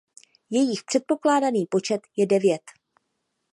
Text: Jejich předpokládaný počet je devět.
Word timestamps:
Jejich 0.49 0.83
předpokládaný 0.83 1.65
počet 1.65 2.01
je 2.17 2.25
devět. 2.25 2.61